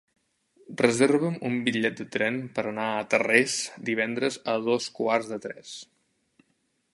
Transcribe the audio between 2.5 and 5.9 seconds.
per anar a Tarrés divendres a dos quarts de tres.